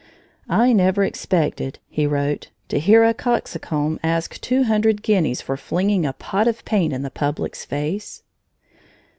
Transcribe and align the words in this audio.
"I 0.49 0.73
never 0.73 1.03
expected," 1.03 1.77
he 1.87 2.07
wrote, 2.07 2.49
"to 2.69 2.79
hear 2.79 3.03
a 3.03 3.13
coxcomb 3.13 3.99
ask 4.01 4.41
two 4.41 4.63
hundred 4.63 5.03
guineas 5.03 5.41
for 5.41 5.55
flinging 5.55 6.07
a 6.07 6.13
pot 6.13 6.47
of 6.47 6.65
paint 6.65 6.91
in 6.91 7.03
the 7.03 7.11
public's 7.11 7.65
face!" 7.65 8.23